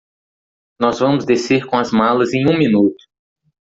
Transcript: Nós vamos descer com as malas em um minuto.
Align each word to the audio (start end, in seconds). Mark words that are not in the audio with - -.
Nós 0.79 0.97
vamos 0.97 1.25
descer 1.27 1.67
com 1.67 1.77
as 1.77 1.91
malas 1.91 2.33
em 2.33 2.49
um 2.49 2.57
minuto. 2.57 3.03